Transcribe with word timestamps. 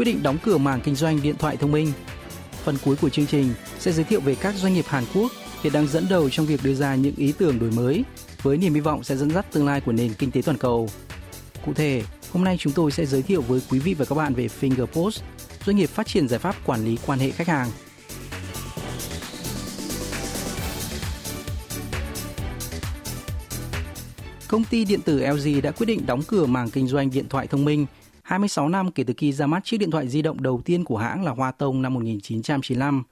quyết 0.00 0.04
định 0.04 0.22
đóng 0.22 0.38
cửa 0.42 0.58
mảng 0.58 0.80
kinh 0.80 0.94
doanh 0.94 1.22
điện 1.22 1.34
thoại 1.38 1.56
thông 1.56 1.72
minh. 1.72 1.92
Phần 2.64 2.76
cuối 2.84 2.96
của 2.96 3.08
chương 3.08 3.26
trình 3.26 3.54
sẽ 3.78 3.92
giới 3.92 4.04
thiệu 4.04 4.20
về 4.20 4.34
các 4.34 4.54
doanh 4.54 4.74
nghiệp 4.74 4.84
Hàn 4.88 5.04
Quốc 5.14 5.32
hiện 5.62 5.72
đang 5.72 5.86
dẫn 5.86 6.06
đầu 6.10 6.30
trong 6.30 6.46
việc 6.46 6.60
đưa 6.64 6.74
ra 6.74 6.94
những 6.94 7.14
ý 7.16 7.32
tưởng 7.32 7.58
đổi 7.58 7.70
mới 7.70 8.04
với 8.42 8.56
niềm 8.56 8.74
hy 8.74 8.80
vọng 8.80 9.04
sẽ 9.04 9.16
dẫn 9.16 9.30
dắt 9.30 9.52
tương 9.52 9.66
lai 9.66 9.80
của 9.80 9.92
nền 9.92 10.14
kinh 10.14 10.30
tế 10.30 10.42
toàn 10.42 10.58
cầu. 10.58 10.88
Cụ 11.66 11.74
thể, 11.74 12.02
hôm 12.32 12.44
nay 12.44 12.56
chúng 12.58 12.72
tôi 12.72 12.90
sẽ 12.90 13.06
giới 13.06 13.22
thiệu 13.22 13.42
với 13.42 13.60
quý 13.70 13.78
vị 13.78 13.94
và 13.94 14.04
các 14.04 14.14
bạn 14.14 14.34
về 14.34 14.48
Fingerpost, 14.60 15.20
doanh 15.66 15.76
nghiệp 15.76 15.90
phát 15.90 16.06
triển 16.06 16.28
giải 16.28 16.38
pháp 16.38 16.56
quản 16.66 16.84
lý 16.84 16.98
quan 17.06 17.18
hệ 17.18 17.30
khách 17.30 17.48
hàng. 17.48 17.68
Công 24.48 24.64
ty 24.64 24.84
điện 24.84 25.00
tử 25.00 25.18
LG 25.18 25.62
đã 25.62 25.70
quyết 25.70 25.86
định 25.86 26.06
đóng 26.06 26.22
cửa 26.22 26.46
mảng 26.46 26.70
kinh 26.70 26.88
doanh 26.88 27.10
điện 27.10 27.28
thoại 27.28 27.46
thông 27.46 27.64
minh 27.64 27.86
26 28.30 28.68
năm 28.68 28.90
kể 28.90 29.04
từ 29.04 29.14
khi 29.16 29.32
ra 29.32 29.46
mắt 29.46 29.64
chiếc 29.64 29.78
điện 29.78 29.90
thoại 29.90 30.08
di 30.08 30.22
động 30.22 30.42
đầu 30.42 30.60
tiên 30.64 30.84
của 30.84 30.96
hãng 30.96 31.24
là 31.24 31.30
Hoa 31.30 31.52
Tông 31.52 31.82
năm 31.82 31.94
1995. 31.94 33.02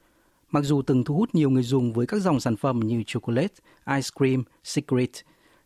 Mặc 0.51 0.65
dù 0.65 0.83
từng 0.83 1.05
thu 1.05 1.15
hút 1.15 1.35
nhiều 1.35 1.51
người 1.51 1.63
dùng 1.63 1.93
với 1.93 2.07
các 2.07 2.21
dòng 2.21 2.41
sản 2.41 2.57
phẩm 2.57 2.81
như 2.81 3.03
chocolate, 3.07 3.55
ice 3.87 4.09
cream, 4.19 4.45
secret, 4.65 5.11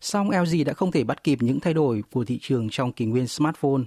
song 0.00 0.30
LG 0.30 0.64
đã 0.66 0.72
không 0.72 0.92
thể 0.92 1.04
bắt 1.04 1.24
kịp 1.24 1.38
những 1.42 1.60
thay 1.60 1.74
đổi 1.74 2.02
của 2.12 2.24
thị 2.24 2.38
trường 2.42 2.68
trong 2.70 2.92
kỷ 2.92 3.04
nguyên 3.04 3.26
smartphone. 3.26 3.82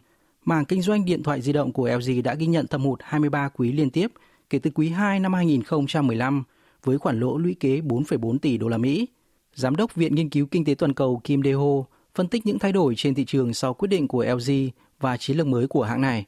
Mảng 0.45 0.65
kinh 0.65 0.81
doanh 0.81 1.05
điện 1.05 1.23
thoại 1.23 1.41
di 1.41 1.53
động 1.53 1.71
của 1.71 1.89
LG 1.89 2.23
đã 2.23 2.33
ghi 2.33 2.47
nhận 2.47 2.67
thâm 2.67 2.81
hụt 2.81 2.99
23 3.03 3.49
quý 3.49 3.71
liên 3.71 3.89
tiếp 3.89 4.11
kể 4.49 4.59
từ 4.59 4.71
quý 4.75 4.89
2 4.89 5.19
năm 5.19 5.33
2015 5.33 6.43
với 6.83 6.97
khoản 6.97 7.19
lỗ 7.19 7.37
lũy 7.37 7.55
kế 7.59 7.81
4,4 7.81 8.37
tỷ 8.37 8.57
đô 8.57 8.67
la 8.67 8.77
Mỹ. 8.77 9.07
Giám 9.53 9.75
đốc 9.75 9.95
Viện 9.95 10.15
Nghiên 10.15 10.29
cứu 10.29 10.45
Kinh 10.45 10.65
tế 10.65 10.75
Toàn 10.75 10.93
cầu 10.93 11.21
Kim 11.23 11.41
Dae-ho 11.41 11.83
phân 12.15 12.27
tích 12.27 12.45
những 12.45 12.59
thay 12.59 12.71
đổi 12.71 12.93
trên 12.97 13.15
thị 13.15 13.25
trường 13.25 13.53
sau 13.53 13.73
quyết 13.73 13.87
định 13.87 14.07
của 14.07 14.25
LG 14.25 14.69
và 15.05 15.17
chiến 15.17 15.37
lược 15.37 15.47
mới 15.47 15.67
của 15.67 15.83
hãng 15.83 16.01
này. 16.01 16.25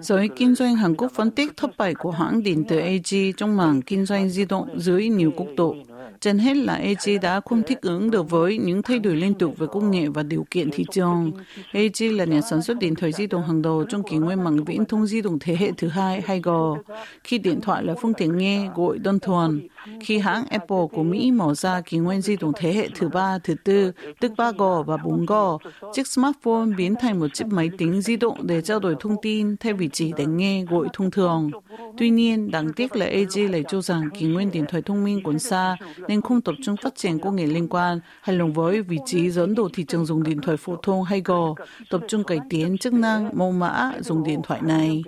Giới 0.00 0.28
kinh 0.36 0.54
doanh 0.54 0.76
Hàn 0.76 0.94
Quốc 0.94 1.12
phân 1.14 1.30
tích 1.30 1.56
thất 1.56 1.76
bại 1.78 1.94
của 1.94 2.10
hãng 2.10 2.42
điện 2.42 2.64
tử 2.64 2.80
LG 2.80 3.32
trong 3.36 3.56
mảng 3.56 3.82
kinh 3.82 4.06
doanh 4.06 4.28
di 4.28 4.44
động 4.44 4.80
dưới 4.80 5.08
nhiều 5.08 5.32
quốc 5.36 5.46
độ. 5.56 5.76
Trên 6.20 6.38
hết 6.38 6.56
là 6.56 6.78
LG 6.78 7.20
đã 7.22 7.40
không 7.40 7.62
thích 7.62 7.80
ứng 7.80 8.10
được 8.10 8.30
với 8.30 8.58
những 8.58 8.82
thay 8.82 8.98
đổi 8.98 9.16
liên 9.16 9.34
tục 9.34 9.54
về 9.58 9.66
công 9.72 9.90
nghệ 9.90 10.06
và 10.08 10.22
điều 10.22 10.46
kiện 10.50 10.70
thị 10.70 10.84
trường. 10.90 11.32
LG 11.72 12.16
là 12.16 12.24
nhà 12.24 12.40
sản 12.40 12.62
xuất 12.62 12.78
điện 12.78 12.94
thoại 12.94 13.12
di 13.12 13.26
động 13.26 13.42
hàng 13.42 13.62
đầu 13.62 13.84
trong 13.88 14.02
kỷ 14.02 14.16
nguyên 14.16 14.44
mạng 14.44 14.64
viễn 14.64 14.84
thông 14.84 15.06
di 15.06 15.22
động 15.22 15.38
thế 15.38 15.56
hệ 15.56 15.72
thứ 15.76 15.88
hai 15.88 16.20
hay 16.20 16.40
gò. 16.40 16.76
khi 17.24 17.38
điện 17.38 17.60
thoại 17.60 17.84
là 17.84 17.94
phương 18.02 18.14
tiện 18.14 18.38
nghe 18.38 18.68
gọi 18.76 18.98
đơn 18.98 19.20
thuần. 19.20 19.68
Khi 20.00 20.18
hãng 20.18 20.46
Apple 20.46 20.86
của 20.92 21.02
Mỹ 21.02 21.30
mở 21.30 21.54
ra 21.54 21.80
kỷ 21.80 21.98
nguyên 21.98 22.20
di 22.20 22.36
động 22.36 22.52
thế 22.56 22.72
hệ 22.72 22.88
thứ 22.94 23.08
ba, 23.08 23.38
thứ 23.38 23.54
tư, 23.64 23.92
tức 24.20 24.32
3G 24.36 24.82
và 24.82 24.96
4G, 24.96 25.58
chiếc 25.92 26.06
smartphone 26.06 26.66
biến 26.76 26.94
thành 27.00 27.20
một 27.20 27.28
chiếc 27.34 27.46
máy 27.46 27.70
tính 27.78 28.02
di 28.02 28.16
động 28.16 28.46
để 28.46 28.60
trao 28.60 28.78
đổi 28.78 28.96
thông 29.00 29.16
tin 29.22 29.56
thay 29.56 29.72
vì 29.72 29.81
vị 29.82 29.88
trí 29.88 30.12
để 30.16 30.26
nghe 30.26 30.64
gọi 30.64 30.86
thông 30.92 31.10
thường. 31.10 31.50
Tuy 31.98 32.10
nhiên, 32.10 32.50
đáng 32.50 32.72
tiếc 32.76 32.96
là 32.96 33.06
AG 33.06 33.52
lại 33.52 33.64
cho 33.68 33.80
rằng 33.80 34.10
kỷ 34.14 34.26
nguyên 34.26 34.50
điện 34.50 34.64
thoại 34.68 34.82
thông 34.82 35.04
minh 35.04 35.20
còn 35.24 35.38
xa 35.38 35.76
nên 36.08 36.20
không 36.20 36.40
tập 36.40 36.54
trung 36.62 36.76
phát 36.82 36.94
triển 36.94 37.18
công 37.18 37.36
nghệ 37.36 37.46
liên 37.46 37.68
quan, 37.68 38.00
hay 38.22 38.36
lồng 38.36 38.52
với 38.52 38.82
vị 38.82 38.98
trí 39.04 39.30
dẫn 39.30 39.54
đầu 39.54 39.68
thị 39.74 39.84
trường 39.88 40.04
dùng 40.04 40.22
điện 40.22 40.40
thoại 40.40 40.56
phổ 40.56 40.76
thông 40.76 41.02
hay 41.02 41.20
gò 41.24 41.54
tập 41.90 42.00
trung 42.08 42.24
cải 42.24 42.38
tiến 42.50 42.78
chức 42.78 42.92
năng 42.92 43.30
mẫu 43.38 43.52
mã 43.52 43.92
dùng 44.00 44.24
điện 44.24 44.40
thoại 44.44 44.60
này. 44.62 45.02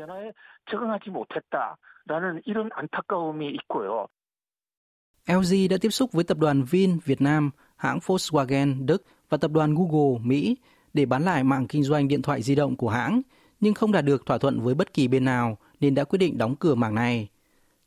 LG 5.28 5.68
đã 5.70 5.76
tiếp 5.80 5.90
xúc 5.90 6.12
với 6.12 6.24
tập 6.24 6.38
đoàn 6.38 6.64
Vin 6.70 6.98
Việt 7.04 7.20
Nam, 7.20 7.50
hãng 7.76 7.98
Volkswagen 7.98 8.86
Đức 8.86 9.02
và 9.28 9.36
tập 9.36 9.50
đoàn 9.50 9.74
Google 9.74 10.18
Mỹ 10.24 10.56
để 10.94 11.06
bán 11.06 11.22
lại 11.22 11.44
mạng 11.44 11.66
kinh 11.68 11.82
doanh 11.82 12.08
điện 12.08 12.22
thoại 12.22 12.42
di 12.42 12.54
động 12.54 12.76
của 12.76 12.88
hãng– 12.88 13.22
nhưng 13.64 13.74
không 13.74 13.92
đạt 13.92 14.04
được 14.04 14.26
thỏa 14.26 14.38
thuận 14.38 14.60
với 14.60 14.74
bất 14.74 14.94
kỳ 14.94 15.08
bên 15.08 15.24
nào 15.24 15.58
nên 15.80 15.94
đã 15.94 16.04
quyết 16.04 16.18
định 16.18 16.38
đóng 16.38 16.56
cửa 16.56 16.74
mảng 16.74 16.94
này. 16.94 17.28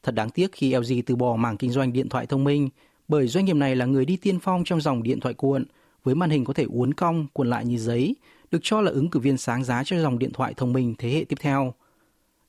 Thật 0.04 0.16
đáng 0.16 0.30
tiếc 0.30 0.52
khi 0.52 0.76
LG 0.76 1.02
từ 1.06 1.16
bỏ 1.16 1.36
mảng 1.36 1.58
kinh 1.58 1.72
doanh 1.72 1.94
điện 1.94 2.10
thoại 2.10 2.26
thông 2.26 2.44
minh, 2.44 2.70
bởi 3.08 3.28
doanh 3.28 3.46
nghiệp 3.46 3.56
này 3.56 3.76
là 3.76 3.86
người 3.86 4.06
đi 4.06 4.18
tiên 4.18 4.40
phong 4.40 4.64
trong 4.64 4.82
dòng 4.82 5.04
điện 5.04 5.20
thoại 5.20 5.34
cuộn, 5.34 5.66
với 6.04 6.16
màn 6.16 6.30
hình 6.30 6.46
có 6.46 6.54
thể 6.54 6.64
uốn 6.64 6.94
cong, 6.94 7.28
cuộn 7.34 7.50
lại 7.50 7.66
như 7.66 7.78
giấy, 7.78 8.16
được 8.52 8.60
cho 8.62 8.82
là 8.82 8.92
ứng 8.92 9.10
cử 9.10 9.20
viên 9.20 9.38
sáng 9.38 9.64
giá 9.64 9.84
cho 9.84 10.00
dòng 10.02 10.20
điện 10.20 10.34
thoại 10.34 10.54
thông 10.58 10.74
minh 10.74 10.96
thế 10.98 11.10
hệ 11.10 11.24
tiếp 11.30 11.36
theo. 11.40 11.74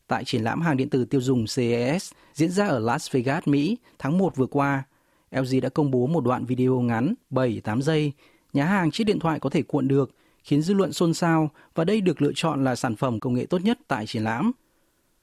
Tại 0.07 0.25
triển 0.25 0.43
lãm 0.43 0.61
hàng 0.61 0.77
điện 0.77 0.91
tử 0.91 1.05
tiêu 1.05 1.21
dùng 1.21 1.45
CES 1.57 2.13
diễn 2.35 2.51
ra 2.51 2.67
ở 2.67 2.79
Las 2.79 3.13
Vegas, 3.13 3.49
Mỹ 3.49 3.77
tháng 3.99 4.19
1 4.19 4.37
vừa 4.37 4.47
qua, 4.47 4.83
LG 5.31 5.61
đã 5.63 5.69
công 5.69 5.91
bố 5.91 6.07
một 6.07 6.25
đoạn 6.25 6.45
video 6.45 6.81
ngắn 6.81 7.15
7-8 7.31 7.81
giây, 7.81 8.13
nhá 8.53 8.65
hàng 8.65 8.91
chiếc 8.91 9.05
điện 9.05 9.19
thoại 9.19 9.41
có 9.41 9.51
thể 9.51 9.63
cuộn 9.63 9.89
được, 9.89 10.11
khiến 10.49 10.63
dư 10.63 10.75
luận 10.75 10.93
xôn 10.93 11.15
xao 11.15 11.51
và 11.75 11.85
đây 11.85 12.01
được 12.01 12.23
lựa 12.23 12.33
chọn 12.35 12.65
là 12.65 12.77
sản 12.77 12.97
phẩm 12.97 13.21
công 13.21 13.35
nghệ 13.35 13.47
tốt 13.47 13.59
nhất 13.65 13.79
tại 13.89 14.07
triển 14.07 14.25
lãm. 14.25 14.53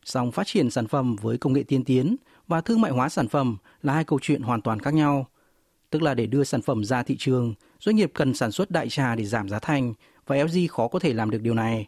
Song 0.04 0.32
phát 0.32 0.48
triển 0.48 0.70
sản 0.70 0.88
phẩm 0.88 1.16
với 1.16 1.38
công 1.38 1.54
nghệ 1.54 1.64
tiên 1.64 1.84
tiến 1.84 2.16
và 2.48 2.62
thương 2.62 2.82
mại 2.82 2.92
hóa 2.92 3.10
sản 3.10 3.28
phẩm 3.28 3.58
là 3.84 3.94
hai 3.94 4.04
câu 4.04 4.20
chuyện 4.22 4.42
hoàn 4.42 4.62
toàn 4.62 4.80
khác 4.80 4.94
nhau. 4.94 5.28
Tức 5.90 6.02
là 6.02 6.14
để 6.14 6.26
đưa 6.26 6.44
sản 6.44 6.62
phẩm 6.62 6.84
ra 6.84 7.04
thị 7.04 7.16
trường, 7.20 7.54
doanh 7.80 7.96
nghiệp 7.96 8.12
cần 8.14 8.34
sản 8.34 8.52
xuất 8.52 8.72
đại 8.72 8.90
trà 8.90 9.16
để 9.16 9.26
giảm 9.26 9.50
giá 9.50 9.60
thành 9.60 9.94
và 10.28 10.36
LG 10.36 10.68
khó 10.70 10.88
có 10.88 11.00
thể 11.00 11.14
làm 11.14 11.30
được 11.30 11.42
điều 11.42 11.54
này. 11.54 11.88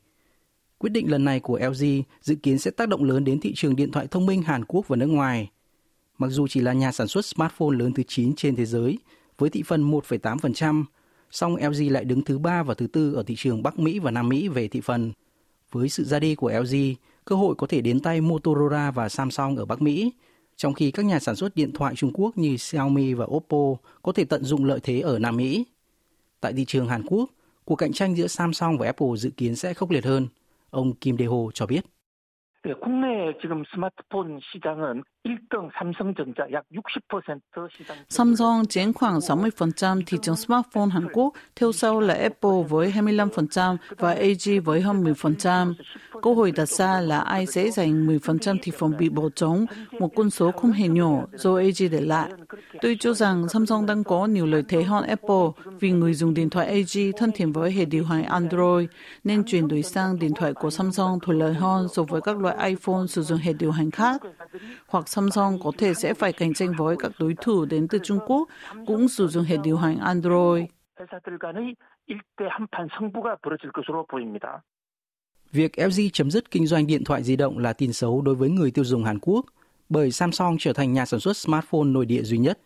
Quyết 0.78 0.90
định 0.90 1.12
lần 1.12 1.26
này 1.26 1.40
của 1.40 1.60
LG 1.60 1.86
dự 2.22 2.36
kiến 2.36 2.60
sẽ 2.60 2.72
tác 2.72 2.90
động 2.90 3.04
lớn 3.04 3.24
đến 3.24 3.40
thị 3.40 3.54
trường 3.56 3.76
điện 3.76 3.92
thoại 3.92 4.08
thông 4.08 4.26
minh 4.26 4.42
Hàn 4.42 4.66
Quốc 4.66 4.88
và 4.88 4.96
nước 4.96 5.06
ngoài. 5.06 5.50
Mặc 6.18 6.28
dù 6.28 6.48
chỉ 6.48 6.60
là 6.62 6.74
nhà 6.74 6.92
sản 6.92 7.08
xuất 7.08 7.26
smartphone 7.26 7.78
lớn 7.78 7.94
thứ 7.94 8.04
9 8.08 8.36
trên 8.36 8.56
thế 8.56 8.66
giới, 8.66 8.98
với 9.38 9.50
thị 9.50 9.64
phần 9.64 9.92
1,8%, 9.92 10.84
song 11.32 11.56
LG 11.56 11.92
lại 11.92 12.06
đứng 12.06 12.22
thứ 12.22 12.40
ba 12.40 12.64
và 12.64 12.74
thứ 12.74 12.88
tư 12.88 13.14
ở 13.14 13.24
thị 13.24 13.36
trường 13.38 13.64
Bắc 13.64 13.80
Mỹ 13.80 14.00
và 14.00 14.12
Nam 14.12 14.30
Mỹ 14.30 14.48
về 14.48 14.68
thị 14.68 14.82
phần. 14.82 15.12
Với 15.72 15.90
sự 15.90 16.04
ra 16.04 16.20
đi 16.20 16.36
của 16.36 16.52
LG, 16.52 16.76
cơ 17.26 17.36
hội 17.36 17.56
có 17.56 17.68
thể 17.68 17.82
đến 17.82 18.00
tay 18.00 18.22
Motorola 18.22 18.92
và 18.92 19.10
Samsung 19.10 19.56
ở 19.56 19.66
Bắc 19.66 19.82
Mỹ, 19.82 20.12
trong 20.56 20.74
khi 20.74 20.92
các 20.92 21.06
nhà 21.06 21.20
sản 21.20 21.36
xuất 21.36 21.56
điện 21.56 21.72
thoại 21.72 21.96
Trung 21.96 22.12
Quốc 22.14 22.38
như 22.38 22.58
Xiaomi 22.58 23.14
và 23.14 23.26
Oppo 23.26 23.76
có 24.02 24.12
thể 24.12 24.26
tận 24.26 24.44
dụng 24.44 24.66
lợi 24.66 24.80
thế 24.84 25.00
ở 25.00 25.20
Nam 25.20 25.38
Mỹ. 25.38 25.64
Tại 26.42 26.54
thị 26.54 26.66
trường 26.66 26.88
Hàn 26.88 27.04
Quốc, 27.08 27.30
cuộc 27.66 27.76
cạnh 27.76 27.94
tranh 27.94 28.16
giữa 28.16 28.28
Samsung 28.28 28.78
và 28.78 28.86
Apple 28.86 29.18
dự 29.18 29.30
kiến 29.30 29.56
sẽ 29.56 29.74
khốc 29.74 29.92
liệt 29.92 30.06
hơn. 30.06 30.28
Ông 30.70 30.94
Kim 30.94 31.18
Dae-ho 31.18 31.52
cho 31.52 31.66
biết. 31.66 31.86
네, 32.65 32.75
국내 32.75 33.37
지금 33.41 33.65
스마트폰 33.75 34.39
시장은 34.41 35.03
1등 35.25 35.69
삼성전자 35.77 36.47
약 36.53 36.65
60% 36.73 37.41
시장. 37.77 37.97
Samsung 38.09 38.67
chiếm 38.69 38.93
khoảng 38.93 39.19
60% 39.19 40.03
thị 40.07 40.19
trường 40.23 40.37
smartphone 40.37 40.89
Hàn 40.93 41.09
Quốc, 41.13 41.33
theo 41.57 41.73
sau 41.73 42.01
là 42.01 42.15
Apple 42.15 42.63
với 42.69 42.93
25% 42.93 43.77
và 43.99 44.13
AG 44.13 44.61
với 44.65 44.81
hơn 44.81 45.05
10%. 45.05 45.75
Câu 46.23 46.35
hỏi 46.35 46.53
đặt 46.57 46.69
ra 46.69 47.01
là 47.01 47.21
ai 47.21 47.47
sẽ 47.47 47.71
giành 47.71 48.07
10% 48.07 48.59
thị 48.63 48.73
phần 48.79 48.97
bị 48.99 49.09
bỏ 49.09 49.23
trống, 49.35 49.67
một 50.01 50.09
con 50.17 50.31
số 50.31 50.53
không 50.53 50.73
hề 50.73 50.89
nhỏ 50.89 51.25
do 51.33 51.57
AG 51.57 51.91
để 51.91 52.01
lại. 52.01 52.31
Tôi 52.82 52.98
cho 53.00 53.14
rằng 53.14 53.50
Samsung 53.50 53.86
đang 53.86 54.04
có 54.04 54.26
nhiều 54.26 54.46
lợi 54.46 54.64
thế 54.68 54.84
hơn 54.84 55.04
Apple 55.04 55.64
vì 55.80 55.92
người 55.92 56.14
dùng 56.14 56.34
điện 56.34 56.50
thoại 56.50 56.76
LG 56.76 57.12
thân 57.18 57.32
thiện 57.32 57.52
với 57.52 57.72
hệ 57.72 57.86
điều 57.86 58.06
hành 58.06 58.24
Android 58.24 58.90
nên 59.24 59.44
chuyển 59.44 59.68
đổi 59.68 59.84
sang 59.84 60.20
điện 60.20 60.32
thoại 60.36 60.54
của 60.54 60.70
Samsung 60.70 61.20
thuận 61.22 61.40
lợi 61.40 61.54
hơn 61.54 61.88
so 61.94 62.04
với 62.04 62.22
các 62.22 62.38
loại 62.40 62.70
iPhone 62.70 63.08
sử 63.08 63.24
dụng 63.24 63.38
hệ 63.38 63.54
điều 63.54 63.72
hành 63.72 63.92
khác. 63.92 64.22
Hoặc 64.88 65.10
Samsung 65.10 65.60
có 65.64 65.72
thể 65.78 65.94
sẽ 65.94 66.14
phải 66.14 66.34
cạnh 66.34 66.54
tranh 66.54 66.74
với 66.78 66.96
các 67.00 67.12
đối 67.20 67.36
thủ 67.42 67.66
đến 67.66 67.88
từ 67.88 68.00
Trung 68.04 68.20
Quốc 68.28 68.50
cũng 68.88 69.08
sử 69.08 69.28
dụng 69.28 69.44
hệ 69.44 69.58
điều 69.64 69.78
hành 69.78 69.98
Android. 69.98 70.66
Việc 75.52 75.72
LG 75.80 76.10
chấm 76.14 76.32
dứt 76.32 76.52
kinh 76.52 76.68
doanh 76.68 76.88
điện 76.88 77.04
thoại 77.04 77.24
di 77.24 77.36
động 77.36 77.58
là 77.58 77.74
tin 77.74 77.94
xấu 77.94 78.22
đối 78.22 78.36
với 78.36 78.50
người 78.50 78.72
tiêu 78.72 78.86
dùng 78.86 79.04
Hàn 79.04 79.20
Quốc, 79.22 79.46
bởi 79.90 80.12
Samsung 80.12 80.56
trở 80.60 80.74
thành 80.74 80.94
nhà 80.94 81.06
sản 81.06 81.20
xuất 81.20 81.38
smartphone 81.38 81.84
nội 81.84 82.06
địa 82.06 82.24
duy 82.24 82.38
nhất 82.38 82.60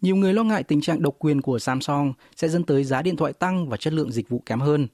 nhiều 0.00 0.16
người 0.16 0.34
lo 0.34 0.44
ngại 0.44 0.62
tình 0.62 0.80
trạng 0.80 1.02
độc 1.02 1.14
quyền 1.18 1.40
của 1.40 1.58
Samsung 1.58 2.12
sẽ 2.36 2.48
dẫn 2.48 2.64
tới 2.64 2.84
giá 2.84 3.02
điện 3.02 3.16
thoại 3.16 3.32
tăng 3.32 3.68
và 3.68 3.76
chất 3.76 3.92
lượng 3.92 4.12
dịch 4.12 4.28
vụ 4.28 4.42
kém 4.46 4.60
hơn. 4.60 4.88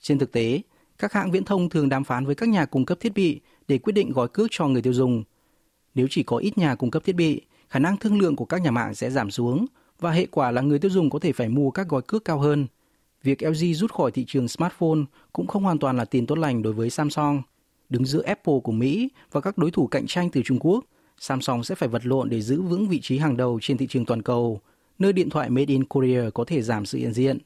Trên 0.00 0.18
thực 0.18 0.32
tế, 0.32 0.60
các 0.98 1.12
hãng 1.12 1.30
viễn 1.30 1.44
thông 1.44 1.68
thường 1.68 1.88
đàm 1.88 2.04
phán 2.04 2.26
với 2.26 2.34
các 2.34 2.48
nhà 2.48 2.64
cung 2.64 2.84
cấp 2.84 2.98
thiết 3.00 3.14
bị 3.14 3.40
để 3.68 3.78
quyết 3.78 3.92
định 3.92 4.12
gói 4.12 4.28
cước 4.28 4.46
cho 4.50 4.66
người 4.66 4.82
tiêu 4.82 4.92
dùng. 4.92 5.24
Nếu 5.94 6.06
chỉ 6.10 6.22
có 6.22 6.36
ít 6.36 6.58
nhà 6.58 6.74
cung 6.74 6.90
cấp 6.90 7.04
thiết 7.04 7.16
bị, 7.16 7.42
khả 7.68 7.78
năng 7.78 7.96
thương 7.96 8.18
lượng 8.18 8.36
của 8.36 8.44
các 8.44 8.62
nhà 8.62 8.70
mạng 8.70 8.94
sẽ 8.94 9.10
giảm 9.10 9.30
xuống 9.30 9.66
và 10.00 10.10
hệ 10.10 10.26
quả 10.26 10.50
là 10.50 10.62
người 10.62 10.78
tiêu 10.78 10.90
dùng 10.90 11.10
có 11.10 11.18
thể 11.18 11.32
phải 11.32 11.48
mua 11.48 11.70
các 11.70 11.88
gói 11.88 12.02
cước 12.02 12.24
cao 12.24 12.38
hơn. 12.38 12.66
Việc 13.22 13.42
LG 13.42 13.74
rút 13.74 13.92
khỏi 13.92 14.10
thị 14.10 14.24
trường 14.28 14.48
smartphone 14.48 15.00
cũng 15.32 15.46
không 15.46 15.64
hoàn 15.64 15.78
toàn 15.78 15.96
là 15.96 16.04
tin 16.04 16.26
tốt 16.26 16.38
lành 16.38 16.62
đối 16.62 16.72
với 16.72 16.90
Samsung. 16.90 17.42
Đứng 17.88 18.04
giữa 18.04 18.22
Apple 18.22 18.54
của 18.64 18.72
Mỹ 18.72 19.08
và 19.32 19.40
các 19.40 19.58
đối 19.58 19.70
thủ 19.70 19.86
cạnh 19.86 20.06
tranh 20.06 20.30
từ 20.30 20.42
Trung 20.44 20.58
Quốc, 20.60 20.84
Samsung 21.17 21.63
sẽ 21.63 21.75
phải 21.75 21.89
vật 21.89 22.05
lộn 22.05 22.29
để 22.29 22.41
giữ 22.41 22.61
vững 22.61 22.87
vị 22.87 22.99
trí 23.01 23.17
hàng 23.17 23.37
đầu 23.37 23.59
trên 23.61 23.77
thị 23.77 23.87
trường 23.87 24.05
toàn 24.05 24.21
cầu, 24.21 24.61
nơi 24.99 25.13
điện 25.13 25.29
thoại 25.29 25.49
made 25.49 25.65
in 25.67 25.85
Korea 25.85 26.29
có 26.33 26.43
thể 26.47 26.61
giảm 26.61 26.85
sự 26.85 26.97
hiện 26.97 27.13
diện. 27.13 27.37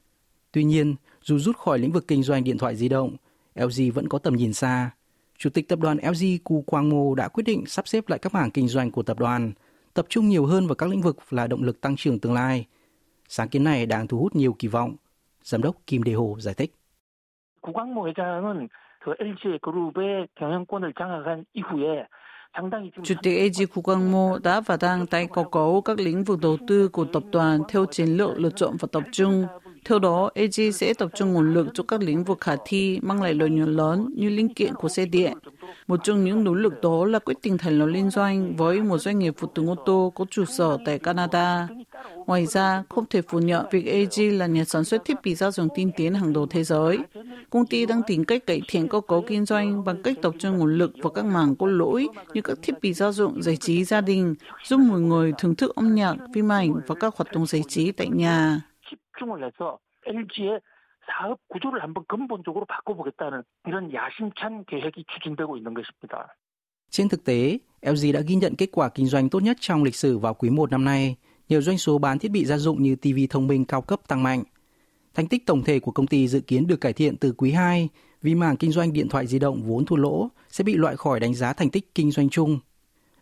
Tuy 0.52 0.64
nhiên, 0.64 0.96
dù 1.22 1.40
rút 1.40 1.58
khỏi 1.58 1.80
lĩnh 1.80 1.92
vực 1.92 2.08
kinh 2.08 2.24
doanh 2.24 2.44
điện 2.44 2.58
thoại 2.58 2.76
di 2.76 2.90
động, 2.90 3.16
LG 3.56 3.92
vẫn 3.94 4.10
có 4.10 4.20
tầm 4.20 4.36
nhìn 4.36 4.54
xa. 4.54 4.92
Chủ 5.38 5.50
tịch 5.50 5.68
tập 5.68 5.80
đoàn 5.80 5.98
LG 5.98 6.38
Ku 6.44 6.64
Quang 6.68 6.90
Mo 6.90 7.16
đã 7.16 7.28
quyết 7.28 7.44
định 7.44 7.66
sắp 7.66 7.88
xếp 7.88 8.10
lại 8.10 8.20
các 8.20 8.34
mảng 8.34 8.52
kinh 8.52 8.68
doanh 8.68 8.92
của 8.92 9.04
tập 9.04 9.20
đoàn, 9.20 9.52
tập 9.94 10.06
trung 10.10 10.30
nhiều 10.30 10.46
hơn 10.46 10.68
vào 10.68 10.76
các 10.76 10.90
lĩnh 10.90 11.02
vực 11.02 11.18
là 11.34 11.48
động 11.48 11.64
lực 11.64 11.82
tăng 11.82 11.96
trưởng 11.96 12.20
tương 12.20 12.34
lai. 12.34 12.66
Sáng 13.28 13.50
kiến 13.50 13.64
này 13.64 13.86
đang 13.86 14.08
thu 14.08 14.20
hút 14.20 14.36
nhiều 14.36 14.56
kỳ 14.60 14.68
vọng. 14.68 14.96
Giám 15.44 15.62
đốc 15.62 15.76
Kim 15.88 16.04
Đề 16.04 16.14
Hồ 16.14 16.36
giải 16.40 16.54
thích. 16.54 16.74
구광모 17.62 18.08
회장은 18.08 18.70
그 19.04 19.14
LG 19.20 19.60
그룹의 19.62 20.28
경영권을 20.36 20.94
장악한 20.98 21.46
이후에 21.54 22.08
Chủ 23.05 23.15
tịch 23.23 23.39
AG 23.39 23.67
Khu 23.75 23.83
Quang 23.83 24.13
Mô 24.13 24.39
đã 24.39 24.61
và 24.61 24.77
đang 24.77 25.07
tái 25.07 25.29
cơ 25.33 25.45
cấu 25.53 25.81
các 25.81 26.01
lĩnh 26.01 26.25
vực 26.25 26.41
đầu 26.41 26.57
tư 26.69 26.89
của 26.89 27.05
tập 27.05 27.23
đoàn 27.33 27.61
theo 27.69 27.87
chiến 27.87 28.09
lược 28.09 28.39
lựa 28.39 28.51
chọn 28.57 28.77
và 28.81 28.89
tập 28.93 29.03
trung. 29.13 29.47
Theo 29.85 29.99
đó, 29.99 30.31
AG 30.35 30.73
sẽ 30.73 30.95
tập 30.95 31.11
trung 31.15 31.33
nguồn 31.33 31.55
lực 31.55 31.67
cho 31.75 31.85
các 31.89 32.01
lĩnh 32.01 32.25
vực 32.25 32.41
khả 32.41 32.57
thi 32.65 32.99
mang 33.03 33.23
lại 33.23 33.35
lợi 33.35 33.51
nhuận 33.51 33.77
lớn 33.77 34.15
như 34.17 34.29
linh 34.29 34.55
kiện 34.55 34.75
của 34.75 34.89
xe 34.89 35.07
điện. 35.07 35.39
Một 35.87 36.01
trong 36.05 36.25
những 36.25 36.45
nỗ 36.45 36.55
lực 36.55 36.81
đó 36.83 37.05
là 37.05 37.19
quyết 37.19 37.37
định 37.43 37.59
thành 37.59 37.79
lập 37.79 37.87
liên 37.87 38.11
doanh 38.11 38.57
với 38.57 38.81
một 38.81 38.99
doanh 38.99 39.19
nghiệp 39.19 39.35
phụ 39.37 39.49
tùng 39.55 39.69
ô 39.69 39.75
tô 39.87 40.13
có 40.15 40.25
trụ 40.31 40.45
sở 40.45 40.79
tại 40.85 40.99
Canada. 40.99 41.69
Ngoài 42.27 42.47
ra, 42.47 42.83
không 42.89 43.05
thể 43.11 43.23
phủ 43.23 43.39
nhận 43.39 43.67
việc 43.71 43.87
AG 43.87 44.39
là 44.39 44.47
nhà 44.47 44.65
sản 44.65 44.85
xuất 44.85 45.05
thiết 45.05 45.15
bị 45.23 45.35
gia 45.35 45.51
dụng 45.51 45.69
tiên 45.75 45.91
tiến 45.97 46.15
hàng 46.15 46.33
đầu 46.33 46.47
thế 46.47 46.65
giới. 46.65 46.99
Công 47.50 47.66
ty 47.66 47.86
đang 47.86 48.02
tìm 48.08 48.26
cách 48.26 48.46
cải 48.48 48.62
thiện 48.68 48.88
cơ 48.88 49.02
cấu 49.08 49.22
kinh 49.22 49.46
doanh 49.46 49.84
bằng 49.84 50.04
cách 50.04 50.18
tập 50.22 50.34
trung 50.40 50.58
nguồn 50.58 50.78
lực 50.78 50.92
vào 51.02 51.12
các 51.12 51.26
mảng 51.26 51.56
có 51.56 51.68
lỗi 51.68 52.08
như 52.34 52.42
các 52.42 52.58
thiết 52.62 52.74
bị 52.82 52.94
gia 52.94 53.12
dụng 53.12 53.42
giải 53.42 53.58
trí 53.58 53.84
gia 53.84 54.02
đình, 54.02 54.36
giúp 54.64 54.78
mọi 54.78 55.00
người 55.00 55.34
thưởng 55.38 55.56
thức 55.56 55.76
âm 55.76 55.96
nhạc, 55.96 56.16
phim 56.34 56.52
ảnh 56.52 56.74
và 56.88 56.96
các 57.00 57.16
hoạt 57.16 57.32
động 57.32 57.46
giải 57.46 57.62
trí 57.68 57.92
tại 57.92 58.08
nhà. 58.10 58.62
사업 61.08 61.40
구조를 61.48 61.82
한번 61.82 62.04
근본적으로 62.08 62.66
바꿔보겠다는 62.66 63.44
이런 63.66 63.94
야심찬 63.94 64.66
계획이 64.66 65.06
추진되고 65.08 65.58
있는 65.58 65.74
것입니다. 65.74 66.28
Trên 66.90 67.10
thực 67.10 67.24
tế, 67.24 67.60
LG 67.82 68.12
đã 68.14 68.22
ghi 68.22 68.36
nhận 68.36 68.56
kết 68.56 68.70
quả 68.72 68.90
kinh 68.90 69.08
doanh 69.08 69.30
tốt 69.30 69.40
nhất 69.40 69.58
trong 69.60 69.84
lịch 69.84 69.96
sử 69.96 70.18
vào 70.18 70.34
quý 70.34 70.50
1 70.50 70.72
năm 70.72 70.86
nay, 70.86 71.16
nhờ 71.50 71.62
doanh 71.62 71.78
số 71.78 71.98
bán 71.98 72.20
thiết 72.20 72.32
bị 72.32 72.46
gia 72.46 72.58
dụng 72.58 72.84
như 72.84 72.96
TV 72.96 73.20
thông 73.30 73.48
minh 73.48 73.66
cao 73.66 73.82
cấp 73.82 74.08
tăng 74.08 74.24
mạnh. 74.24 74.44
Thành 75.14 75.28
tích 75.28 75.46
tổng 75.46 75.64
thể 75.64 75.80
của 75.80 75.92
công 75.92 76.08
ty 76.08 76.28
dự 76.28 76.40
kiến 76.40 76.68
được 76.68 76.82
cải 76.82 76.94
thiện 76.94 77.18
từ 77.18 77.34
quý 77.38 77.52
2 77.52 77.90
vì 78.22 78.36
mảng 78.36 78.58
kinh 78.58 78.72
doanh 78.72 78.94
điện 78.94 79.10
thoại 79.10 79.28
di 79.28 79.40
động 79.40 79.62
vốn 79.64 79.86
thua 79.86 79.96
lỗ 79.96 80.30
sẽ 80.50 80.64
bị 80.64 80.76
loại 80.76 80.96
khỏi 80.96 81.20
đánh 81.20 81.34
giá 81.34 81.54
thành 81.54 81.70
tích 81.70 81.96
kinh 81.96 82.12
doanh 82.12 82.30
chung. 82.30 82.60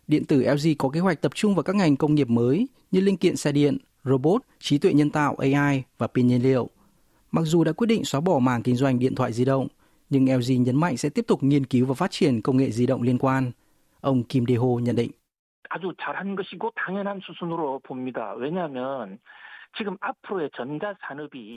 Điện 0.06 0.24
tử 0.24 0.54
LG 0.54 0.68
có 0.78 0.88
kế 0.88 1.00
hoạch 1.00 1.20
tập 1.20 1.32
trung 1.34 1.54
vào 1.54 1.62
các 1.62 1.76
ngành 1.76 1.96
công 1.96 2.14
nghiệp 2.14 2.28
mới 2.28 2.66
như 2.90 3.00
linh 3.00 3.16
kiện 3.16 3.36
xe 3.36 3.52
điện, 3.52 3.78
robot, 4.04 4.42
trí 4.60 4.78
tuệ 4.78 4.92
nhân 4.92 5.10
tạo 5.10 5.36
AI 5.38 5.82
và 5.98 6.06
pin 6.06 6.26
nhiên 6.26 6.42
liệu. 6.42 6.70
Mặc 7.30 7.42
dù 7.44 7.64
đã 7.64 7.72
quyết 7.72 7.86
định 7.86 8.04
xóa 8.04 8.20
bỏ 8.20 8.38
mảng 8.38 8.62
kinh 8.62 8.76
doanh 8.76 8.98
điện 8.98 9.14
thoại 9.14 9.32
di 9.32 9.44
động, 9.44 9.68
nhưng 10.10 10.36
LG 10.36 10.62
nhấn 10.62 10.76
mạnh 10.76 10.96
sẽ 10.96 11.08
tiếp 11.08 11.24
tục 11.28 11.42
nghiên 11.42 11.66
cứu 11.66 11.86
và 11.86 11.94
phát 11.94 12.10
triển 12.10 12.42
công 12.42 12.56
nghệ 12.56 12.70
di 12.70 12.86
động 12.86 13.02
liên 13.02 13.18
quan. 13.18 13.52
Ông 14.00 14.22
Kim 14.22 14.44
Dae-ho 14.44 14.78
nhận 14.80 14.96
định. 14.96 15.10
아주 15.68 15.92
잘한 15.98 16.36
것이고 16.36 16.70
당연한 16.76 17.20
수순으로 17.20 17.80
봅니다. 17.80 18.34
왜냐하면 18.34 19.18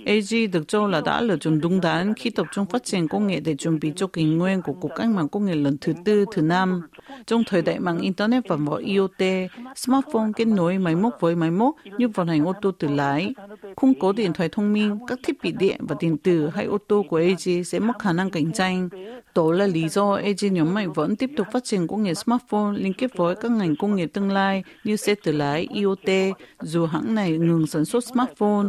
AG 0.06 0.50
được 0.52 0.68
cho 0.68 0.86
là 0.86 1.00
đã 1.00 1.20
lựa 1.20 1.36
chọn 1.36 1.60
đúng 1.60 1.80
đắn 1.80 2.14
khi 2.14 2.30
tập 2.30 2.46
trung 2.52 2.66
phát 2.66 2.84
triển 2.84 3.08
công 3.08 3.26
nghệ 3.26 3.40
để 3.40 3.54
chuẩn 3.54 3.78
bị 3.80 3.92
cho 3.96 4.06
kỷ 4.06 4.24
nguyên 4.24 4.62
của 4.62 4.72
cuộc 4.72 4.90
cách 4.96 5.08
mạng 5.08 5.28
công 5.28 5.44
nghệ 5.44 5.54
lần 5.54 5.76
thứ 5.80 5.92
tư, 6.04 6.24
thứ 6.32 6.42
năm. 6.42 6.82
Trong 7.26 7.44
thời 7.44 7.62
đại 7.62 7.80
mạng 7.80 7.98
Internet 7.98 8.48
và 8.48 8.56
mọi 8.56 8.82
IoT, 8.82 9.50
smartphone 9.76 10.30
kết 10.36 10.44
nối 10.44 10.78
máy 10.78 10.96
móc 10.96 11.20
với 11.20 11.36
máy 11.36 11.50
móc 11.50 11.74
như 11.98 12.08
vận 12.08 12.28
hành 12.28 12.46
ô 12.46 12.52
tô 12.62 12.70
tự 12.70 12.88
lái. 12.88 13.34
Không 13.76 13.98
có 13.98 14.12
điện 14.12 14.32
thoại 14.32 14.48
thông 14.52 14.72
minh, 14.72 14.98
các 15.06 15.18
thiết 15.22 15.42
bị 15.42 15.52
điện 15.58 15.80
và 15.88 15.96
điện 16.00 16.18
tử 16.18 16.48
hay 16.48 16.64
ô 16.64 16.78
tô 16.88 17.04
của 17.08 17.16
AG 17.16 17.64
sẽ 17.64 17.78
mất 17.78 17.98
khả 17.98 18.12
năng 18.12 18.30
cạnh 18.30 18.52
tranh. 18.52 18.88
Đó 19.34 19.52
là 19.52 19.66
lý 19.66 19.88
do 19.88 20.12
AG 20.12 20.54
nhóm 20.54 20.74
mạnh 20.74 20.92
vẫn 20.92 21.16
tiếp 21.16 21.30
tục 21.36 21.46
phát 21.52 21.64
triển 21.64 21.86
công 21.86 22.02
nghệ 22.02 22.14
smartphone 22.14 22.72
liên 22.76 22.92
kết 22.92 23.16
với 23.16 23.36
các 23.36 23.50
ngành 23.50 23.76
công 23.76 23.94
nghệ 23.94 24.06
tương 24.06 24.32
lai 24.32 24.64
như 24.84 24.96
xe 24.96 25.14
tự 25.14 25.32
lái, 25.32 25.66
IoT, 25.70 26.36
dù 26.60 26.86
hãng 26.86 27.14
này 27.14 27.32
ngừng 27.32 27.66
sản 27.66 27.84
xuất 27.84 28.04
smartphone. 28.04 28.66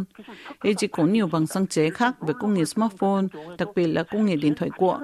LG 0.62 0.86
có 0.92 1.04
nhiều 1.04 1.28
bằng 1.32 1.46
sáng 1.46 1.66
chế 1.66 1.90
khác 1.90 2.16
về 2.20 2.34
công 2.40 2.54
nghệ 2.54 2.64
smartphone, 2.64 3.24
đặc 3.58 3.68
biệt 3.74 3.86
là 3.86 4.02
công 4.02 4.26
nghệ 4.26 4.36
điện 4.36 4.54
thoại 4.54 4.70
cuộn. 4.76 5.00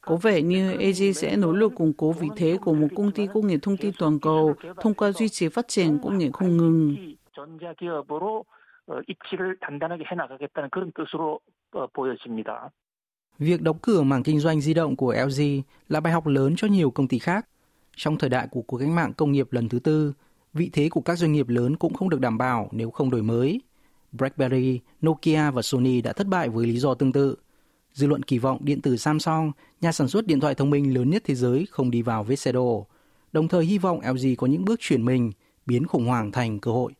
Có 0.00 0.16
vẻ 0.16 0.42
như 0.42 0.74
LG 0.74 1.12
sẽ 1.14 1.36
nỗ 1.36 1.52
lực 1.52 1.72
củng 1.74 1.92
cố 1.96 2.12
vị 2.12 2.28
thế 2.36 2.58
của 2.64 2.74
một 2.74 2.88
công 2.96 3.10
ty 3.10 3.26
công 3.34 3.46
nghệ 3.46 3.56
thông 3.62 3.76
tin 3.76 3.92
toàn 3.98 4.18
cầu 4.18 4.54
thông 4.80 4.94
qua 4.94 5.12
duy 5.12 5.28
trì 5.28 5.48
phát 5.48 5.68
triển 5.68 5.98
công 6.02 6.18
nghệ 6.18 6.30
không 6.32 6.56
ngừng. 6.56 6.96
Việc 13.38 13.62
đóng 13.62 13.78
cửa 13.82 14.02
mảng 14.02 14.22
kinh 14.22 14.40
doanh 14.40 14.60
di 14.60 14.74
động 14.74 14.96
của 14.96 15.14
LG 15.26 15.42
là 15.88 16.00
bài 16.00 16.12
học 16.12 16.26
lớn 16.26 16.54
cho 16.56 16.68
nhiều 16.68 16.90
công 16.90 17.08
ty 17.08 17.18
khác. 17.18 17.46
Trong 17.96 18.18
thời 18.18 18.30
đại 18.30 18.48
của 18.50 18.62
cuộc 18.62 18.78
cách 18.78 18.88
mạng 18.88 19.12
công 19.16 19.32
nghiệp 19.32 19.52
lần 19.52 19.68
thứ 19.68 19.78
tư, 19.78 20.12
vị 20.54 20.70
thế 20.72 20.88
của 20.88 21.00
các 21.00 21.18
doanh 21.18 21.32
nghiệp 21.32 21.48
lớn 21.48 21.76
cũng 21.76 21.94
không 21.94 22.08
được 22.08 22.20
đảm 22.20 22.38
bảo 22.38 22.68
nếu 22.72 22.90
không 22.90 23.10
đổi 23.10 23.22
mới. 23.22 23.60
BlackBerry, 24.12 24.80
Nokia 25.06 25.50
và 25.50 25.62
Sony 25.62 26.00
đã 26.00 26.12
thất 26.12 26.26
bại 26.26 26.48
với 26.48 26.66
lý 26.66 26.78
do 26.78 26.94
tương 26.94 27.12
tự. 27.12 27.36
Dư 27.92 28.06
luận 28.06 28.22
kỳ 28.22 28.38
vọng 28.38 28.58
điện 28.64 28.80
tử 28.80 28.96
Samsung, 28.96 29.52
nhà 29.80 29.92
sản 29.92 30.08
xuất 30.08 30.26
điện 30.26 30.40
thoại 30.40 30.54
thông 30.54 30.70
minh 30.70 30.94
lớn 30.94 31.10
nhất 31.10 31.22
thế 31.24 31.34
giới, 31.34 31.66
không 31.70 31.90
đi 31.90 32.02
vào 32.02 32.24
vết 32.24 32.36
xe 32.36 32.52
đổ. 32.52 32.86
Đồng 33.32 33.48
thời 33.48 33.64
hy 33.64 33.78
vọng 33.78 34.00
LG 34.00 34.36
có 34.38 34.46
những 34.46 34.64
bước 34.64 34.80
chuyển 34.80 35.04
mình, 35.04 35.32
biến 35.66 35.86
khủng 35.86 36.06
hoảng 36.06 36.32
thành 36.32 36.58
cơ 36.58 36.70
hội. 36.70 36.92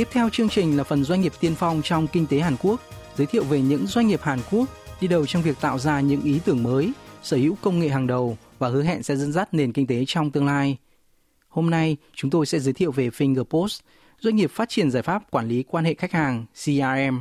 Tiếp 0.00 0.08
theo 0.12 0.28
chương 0.28 0.48
trình 0.48 0.76
là 0.76 0.84
phần 0.84 1.04
doanh 1.04 1.20
nghiệp 1.20 1.32
tiên 1.40 1.54
phong 1.54 1.82
trong 1.84 2.06
kinh 2.06 2.26
tế 2.26 2.40
Hàn 2.40 2.56
Quốc, 2.62 2.80
giới 3.16 3.26
thiệu 3.26 3.44
về 3.44 3.60
những 3.60 3.86
doanh 3.86 4.08
nghiệp 4.08 4.20
Hàn 4.22 4.38
Quốc 4.50 4.68
đi 5.00 5.08
đầu 5.08 5.26
trong 5.26 5.42
việc 5.42 5.60
tạo 5.60 5.78
ra 5.78 6.00
những 6.00 6.22
ý 6.22 6.40
tưởng 6.44 6.62
mới, 6.62 6.92
sở 7.22 7.36
hữu 7.36 7.54
công 7.62 7.78
nghệ 7.78 7.88
hàng 7.88 8.06
đầu 8.06 8.36
và 8.58 8.68
hứa 8.68 8.82
hẹn 8.82 9.02
sẽ 9.02 9.16
dẫn 9.16 9.32
dắt 9.32 9.54
nền 9.54 9.72
kinh 9.72 9.86
tế 9.86 10.04
trong 10.06 10.30
tương 10.30 10.46
lai. 10.46 10.76
Hôm 11.48 11.70
nay, 11.70 11.96
chúng 12.14 12.30
tôi 12.30 12.46
sẽ 12.46 12.58
giới 12.58 12.72
thiệu 12.72 12.92
về 12.92 13.08
Fingerpost, 13.08 13.80
doanh 14.20 14.36
nghiệp 14.36 14.50
phát 14.50 14.68
triển 14.68 14.90
giải 14.90 15.02
pháp 15.02 15.30
quản 15.30 15.48
lý 15.48 15.62
quan 15.62 15.84
hệ 15.84 15.94
khách 15.94 16.12
hàng 16.12 16.44
CRM. 16.64 17.18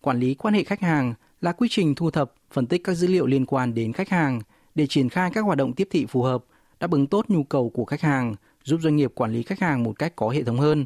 Quản 0.00 0.20
lý 0.20 0.34
quan 0.34 0.54
hệ 0.54 0.64
khách 0.64 0.80
hàng 0.80 1.14
là 1.40 1.52
quy 1.52 1.68
trình 1.70 1.94
thu 1.94 2.10
thập, 2.10 2.32
phân 2.52 2.66
tích 2.66 2.84
các 2.84 2.94
dữ 2.94 3.06
liệu 3.06 3.26
liên 3.26 3.46
quan 3.46 3.74
đến 3.74 3.92
khách 3.92 4.08
hàng 4.08 4.40
để 4.74 4.86
triển 4.86 5.08
khai 5.08 5.30
các 5.34 5.40
hoạt 5.40 5.58
động 5.58 5.72
tiếp 5.72 5.88
thị 5.90 6.06
phù 6.06 6.22
hợp, 6.22 6.44
đáp 6.80 6.90
ứng 6.90 7.06
tốt 7.06 7.24
nhu 7.28 7.44
cầu 7.44 7.70
của 7.70 7.84
khách 7.84 8.00
hàng, 8.00 8.34
giúp 8.64 8.80
doanh 8.82 8.96
nghiệp 8.96 9.12
quản 9.14 9.32
lý 9.32 9.42
khách 9.42 9.60
hàng 9.60 9.82
một 9.82 9.98
cách 9.98 10.16
có 10.16 10.28
hệ 10.28 10.42
thống 10.42 10.58
hơn. 10.58 10.84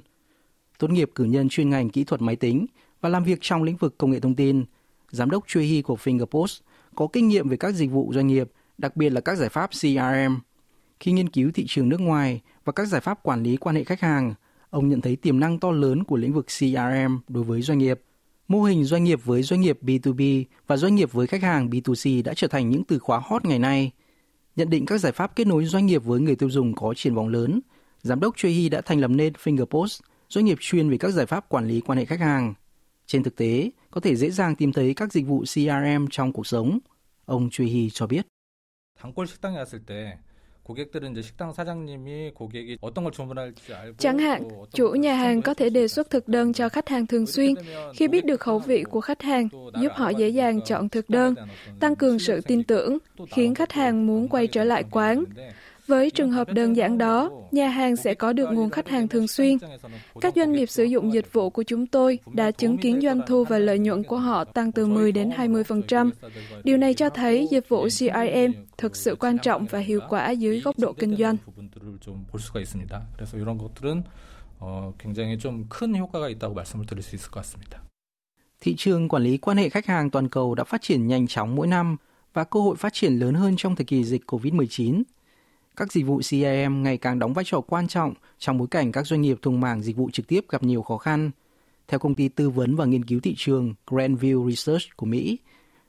Tốt 0.78 0.90
nghiệp 0.90 1.10
cử 1.14 1.24
nhân 1.24 1.48
chuyên 1.48 1.70
ngành 1.70 1.88
kỹ 1.88 2.04
thuật 2.04 2.22
máy 2.22 2.36
tính 2.36 2.66
và 3.00 3.08
làm 3.08 3.24
việc 3.24 3.38
trong 3.40 3.62
lĩnh 3.62 3.76
vực 3.76 3.98
công 3.98 4.10
nghệ 4.10 4.20
thông 4.20 4.34
tin, 4.34 4.64
giám 5.10 5.30
đốc 5.30 5.44
Choi 5.46 5.64
Hy 5.64 5.82
của 5.82 5.96
Fingerpost 6.04 6.60
có 6.94 7.06
kinh 7.12 7.28
nghiệm 7.28 7.48
về 7.48 7.56
các 7.56 7.74
dịch 7.74 7.90
vụ 7.90 8.12
doanh 8.14 8.26
nghiệp, 8.26 8.50
đặc 8.78 8.96
biệt 8.96 9.10
là 9.10 9.20
các 9.20 9.38
giải 9.38 9.48
pháp 9.48 9.70
CRM. 9.70 10.34
Khi 11.00 11.12
nghiên 11.12 11.28
cứu 11.28 11.50
thị 11.54 11.64
trường 11.68 11.88
nước 11.88 12.00
ngoài 12.00 12.40
và 12.64 12.72
các 12.72 12.88
giải 12.88 13.00
pháp 13.00 13.22
quản 13.22 13.42
lý 13.42 13.56
quan 13.56 13.76
hệ 13.76 13.84
khách 13.84 14.00
hàng, 14.00 14.34
ông 14.70 14.88
nhận 14.88 15.00
thấy 15.00 15.16
tiềm 15.16 15.40
năng 15.40 15.58
to 15.58 15.70
lớn 15.70 16.04
của 16.04 16.16
lĩnh 16.16 16.32
vực 16.32 16.46
CRM 16.46 17.18
đối 17.28 17.44
với 17.44 17.62
doanh 17.62 17.78
nghiệp. 17.78 18.00
Mô 18.48 18.62
hình 18.62 18.84
doanh 18.84 19.04
nghiệp 19.04 19.20
với 19.24 19.42
doanh 19.42 19.60
nghiệp 19.60 19.78
B2B 19.82 20.44
và 20.66 20.76
doanh 20.76 20.94
nghiệp 20.94 21.12
với 21.12 21.26
khách 21.26 21.42
hàng 21.42 21.70
B2C 21.70 22.22
đã 22.22 22.34
trở 22.34 22.48
thành 22.48 22.70
những 22.70 22.84
từ 22.84 22.98
khóa 22.98 23.20
hot 23.24 23.44
ngày 23.44 23.58
nay. 23.58 23.90
Nhận 24.56 24.70
định 24.70 24.86
các 24.86 24.98
giải 24.98 25.12
pháp 25.12 25.36
kết 25.36 25.46
nối 25.46 25.64
doanh 25.64 25.86
nghiệp 25.86 26.04
với 26.04 26.20
người 26.20 26.36
tiêu 26.36 26.50
dùng 26.50 26.74
có 26.74 26.94
triển 26.94 27.14
vọng 27.14 27.28
lớn, 27.28 27.60
giám 28.02 28.20
đốc 28.20 28.36
Choi 28.36 28.52
Hee 28.52 28.68
đã 28.68 28.80
thành 28.80 29.00
lập 29.00 29.08
nên 29.08 29.32
Fingerpost, 29.32 30.00
doanh 30.28 30.44
nghiệp 30.44 30.58
chuyên 30.60 30.90
về 30.90 30.98
các 30.98 31.10
giải 31.10 31.26
pháp 31.26 31.48
quản 31.48 31.68
lý 31.68 31.80
quan 31.80 31.98
hệ 31.98 32.04
khách 32.04 32.20
hàng. 32.20 32.54
Trên 33.06 33.22
thực 33.22 33.36
tế, 33.36 33.70
có 33.90 34.00
thể 34.00 34.16
dễ 34.16 34.30
dàng 34.30 34.56
tìm 34.56 34.72
thấy 34.72 34.94
các 34.94 35.12
dịch 35.12 35.26
vụ 35.26 35.44
CRM 35.54 36.06
trong 36.10 36.32
cuộc 36.32 36.46
sống. 36.46 36.78
Ông 37.24 37.50
Truy 37.50 37.66
Hy 37.66 37.90
cho 37.90 38.06
biết. 38.06 38.26
Chẳng 43.98 44.18
hạn, 44.18 44.48
chủ 44.72 44.88
nhà 44.90 45.14
hàng 45.14 45.42
có 45.42 45.54
thể 45.54 45.70
đề 45.70 45.88
xuất 45.88 46.10
thực 46.10 46.28
đơn 46.28 46.52
cho 46.52 46.68
khách 46.68 46.88
hàng 46.88 47.06
thường 47.06 47.26
xuyên. 47.26 47.54
Khi 47.94 48.08
biết 48.08 48.24
được 48.24 48.40
khẩu 48.40 48.58
vị 48.58 48.84
của 48.90 49.00
khách 49.00 49.22
hàng, 49.22 49.48
giúp 49.80 49.92
họ 49.94 50.10
dễ 50.10 50.28
dàng 50.28 50.60
chọn 50.60 50.88
thực 50.88 51.10
đơn, 51.10 51.34
tăng 51.80 51.96
cường 51.96 52.18
sự 52.18 52.40
tin 52.40 52.64
tưởng, 52.64 52.98
khiến 53.30 53.54
khách 53.54 53.72
hàng 53.72 54.06
muốn 54.06 54.28
quay 54.28 54.46
trở 54.46 54.64
lại 54.64 54.84
quán. 54.90 55.24
Với 55.88 56.10
trường 56.10 56.30
hợp 56.30 56.48
đơn 56.52 56.76
giản 56.76 56.98
đó, 56.98 57.30
nhà 57.50 57.68
hàng 57.68 57.96
sẽ 57.96 58.14
có 58.14 58.32
được 58.32 58.48
nguồn 58.52 58.70
khách 58.70 58.88
hàng 58.88 59.08
thường 59.08 59.28
xuyên. 59.28 59.58
Các 60.20 60.34
doanh 60.36 60.52
nghiệp 60.52 60.66
sử 60.66 60.84
dụng 60.84 61.12
dịch 61.12 61.32
vụ 61.32 61.50
của 61.50 61.62
chúng 61.62 61.86
tôi 61.86 62.18
đã 62.32 62.50
chứng 62.50 62.78
kiến 62.78 63.00
doanh 63.02 63.20
thu 63.26 63.44
và 63.44 63.58
lợi 63.58 63.78
nhuận 63.78 64.02
của 64.02 64.18
họ 64.18 64.44
tăng 64.44 64.72
từ 64.72 64.86
10 64.86 65.12
đến 65.12 65.30
20%. 65.30 66.10
Điều 66.64 66.76
này 66.76 66.94
cho 66.94 67.10
thấy 67.10 67.48
dịch 67.50 67.68
vụ 67.68 67.84
CRM 67.84 68.52
thực 68.78 68.96
sự 68.96 69.16
quan 69.20 69.38
trọng 69.38 69.66
và 69.66 69.78
hiệu 69.78 70.00
quả 70.08 70.30
dưới 70.30 70.60
góc 70.60 70.78
độ 70.78 70.92
kinh 70.92 71.16
doanh. 71.16 71.36
Thị 78.60 78.74
trường 78.76 79.08
quản 79.08 79.22
lý 79.22 79.38
quan 79.38 79.56
hệ 79.56 79.68
khách 79.68 79.86
hàng 79.86 80.10
toàn 80.10 80.28
cầu 80.28 80.54
đã 80.54 80.64
phát 80.64 80.82
triển 80.82 81.06
nhanh 81.06 81.26
chóng 81.26 81.54
mỗi 81.54 81.66
năm 81.66 81.96
và 82.34 82.44
cơ 82.44 82.60
hội 82.60 82.76
phát 82.76 82.92
triển 82.92 83.18
lớn 83.18 83.34
hơn 83.34 83.54
trong 83.56 83.76
thời 83.76 83.84
kỳ 83.84 84.04
dịch 84.04 84.22
COVID-19. 84.26 85.02
Các 85.78 85.92
dịch 85.92 86.06
vụ 86.06 86.18
CRM 86.18 86.82
ngày 86.82 86.96
càng 86.96 87.18
đóng 87.18 87.32
vai 87.32 87.44
trò 87.44 87.60
quan 87.60 87.88
trọng 87.88 88.14
trong 88.38 88.58
bối 88.58 88.68
cảnh 88.70 88.92
các 88.92 89.06
doanh 89.06 89.20
nghiệp 89.20 89.38
thùng 89.42 89.60
mảng 89.60 89.82
dịch 89.82 89.96
vụ 89.96 90.10
trực 90.10 90.28
tiếp 90.28 90.44
gặp 90.48 90.62
nhiều 90.62 90.82
khó 90.82 90.96
khăn. 90.96 91.30
Theo 91.88 91.98
công 91.98 92.14
ty 92.14 92.28
tư 92.28 92.50
vấn 92.50 92.76
và 92.76 92.84
nghiên 92.84 93.04
cứu 93.04 93.20
thị 93.20 93.34
trường 93.36 93.74
Grandview 93.86 94.50
Research 94.50 94.96
của 94.96 95.06
Mỹ, 95.06 95.38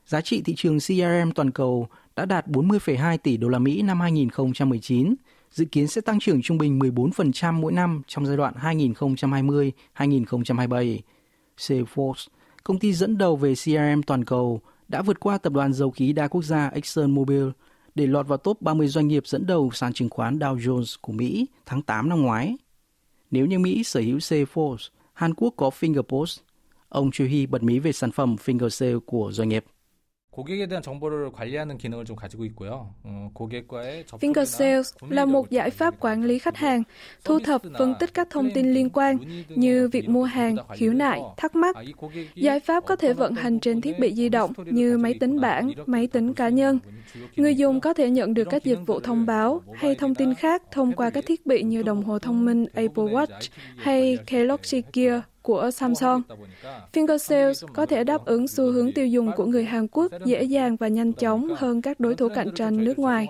giá 0.06 0.20
trị 0.20 0.42
thị 0.42 0.54
trường 0.56 0.78
CRM 0.78 1.30
toàn 1.34 1.50
cầu 1.50 1.88
đã 2.16 2.24
đạt 2.24 2.46
40,2 2.46 3.18
tỷ 3.18 3.36
đô 3.36 3.48
la 3.48 3.58
Mỹ 3.58 3.82
năm 3.82 4.00
2019, 4.00 5.14
dự 5.50 5.64
kiến 5.64 5.88
sẽ 5.88 6.00
tăng 6.00 6.20
trưởng 6.20 6.42
trung 6.42 6.58
bình 6.58 6.78
14% 6.78 7.52
mỗi 7.52 7.72
năm 7.72 8.02
trong 8.06 8.26
giai 8.26 8.36
đoạn 8.36 8.54
2020-2027. 8.62 10.98
Salesforce, 11.58 12.26
công 12.64 12.78
ty 12.78 12.92
dẫn 12.92 13.18
đầu 13.18 13.36
về 13.36 13.54
CRM 13.54 14.02
toàn 14.06 14.24
cầu, 14.24 14.60
đã 14.88 15.02
vượt 15.02 15.20
qua 15.20 15.38
tập 15.38 15.52
đoàn 15.52 15.72
dầu 15.72 15.90
khí 15.90 16.12
đa 16.12 16.28
quốc 16.28 16.42
gia 16.42 16.68
ExxonMobil 16.68 17.44
để 17.94 18.06
lọt 18.06 18.28
vào 18.28 18.38
top 18.38 18.62
30 18.62 18.88
doanh 18.88 19.08
nghiệp 19.08 19.26
dẫn 19.26 19.46
đầu 19.46 19.70
sàn 19.72 19.92
chứng 19.92 20.08
khoán 20.08 20.38
Dow 20.38 20.56
Jones 20.56 20.96
của 21.00 21.12
Mỹ 21.12 21.46
tháng 21.66 21.82
8 21.82 22.08
năm 22.08 22.22
ngoái. 22.22 22.56
Nếu 23.30 23.46
như 23.46 23.58
Mỹ 23.58 23.84
sở 23.84 24.00
hữu 24.00 24.18
Salesforce, 24.18 24.88
Hàn 25.12 25.34
Quốc 25.34 25.54
có 25.56 25.70
Fingerpost, 25.80 26.40
ông 26.88 27.10
Choi 27.10 27.28
Hy 27.28 27.46
bật 27.46 27.62
mí 27.62 27.78
về 27.78 27.92
sản 27.92 28.10
phẩm 28.10 28.36
FingerSale 28.44 29.00
của 29.00 29.32
doanh 29.32 29.48
nghiệp. 29.48 29.64
고객에 30.39 30.67
대한 30.67 30.83
정보를 30.83 31.31
관리하는 31.31 31.77
기능을 31.77 32.03
좀 32.03 32.15
가지고 32.17 32.43
있고요. 32.45 32.93
어, 33.03 33.29
고객과의 33.33 34.03
Finger 34.19 34.45
Sales 34.45 34.93
là 35.09 35.25
một 35.25 35.49
giải 35.49 35.69
pháp 35.69 35.99
quản 35.99 36.23
lý 36.23 36.39
khách 36.39 36.57
hàng, 36.57 36.83
thu 37.23 37.39
thập, 37.39 37.61
phân 37.77 37.95
tích 37.99 38.13
các 38.13 38.27
thông 38.29 38.51
tin 38.51 38.73
liên 38.73 38.89
quan 38.89 39.17
như 39.49 39.89
việc 39.91 40.09
mua 40.09 40.23
hàng, 40.23 40.55
khiếu 40.73 40.93
nại, 40.93 41.21
thắc 41.37 41.55
mắc. 41.55 41.75
Giải 42.35 42.59
pháp 42.59 42.85
có 42.85 42.95
thể 42.95 43.13
vận 43.13 43.33
hành 43.35 43.59
trên 43.59 43.81
thiết 43.81 43.99
bị 43.99 44.13
di 44.13 44.29
động 44.29 44.53
như 44.65 44.97
máy 44.97 45.13
tính 45.19 45.41
bảng, 45.41 45.71
máy 45.85 46.07
tính 46.07 46.33
cá 46.33 46.49
nhân. 46.49 46.79
Người 47.35 47.55
dùng 47.55 47.79
có 47.79 47.93
thể 47.93 48.09
nhận 48.09 48.33
được 48.33 48.47
các 48.49 48.63
dịch 48.63 48.79
vụ 48.85 48.99
thông 48.99 49.25
báo 49.25 49.61
hay 49.73 49.95
thông 49.95 50.15
tin 50.15 50.33
khác 50.33 50.63
thông 50.71 50.93
qua 50.93 51.09
các 51.09 51.23
thiết 51.27 51.45
bị 51.45 51.63
như 51.63 51.83
đồng 51.83 52.03
hồ 52.03 52.19
thông 52.19 52.45
minh 52.45 52.65
Apple 52.73 53.03
Watch 53.03 53.49
hay 53.77 54.17
Galaxy 54.27 54.83
Gear 54.93 55.21
của 55.42 55.70
Samsung. 55.70 56.22
Finger 56.92 57.18
Sales 57.18 57.64
có 57.74 57.86
thể 57.86 58.04
đáp 58.04 58.24
ứng 58.24 58.48
xu 58.48 58.72
hướng 58.72 58.92
tiêu 58.92 59.06
dùng 59.06 59.30
của 59.36 59.44
người 59.44 59.64
Hàn 59.64 59.88
Quốc 59.88 60.12
dễ 60.24 60.42
dàng 60.42 60.76
và 60.76 60.88
nhanh 60.88 61.12
chóng 61.12 61.48
hơn 61.56 61.82
các 61.82 62.00
đối 62.00 62.14
thủ 62.14 62.28
cạnh 62.34 62.54
tranh 62.54 62.84
nước 62.84 62.98
ngoài. 62.98 63.28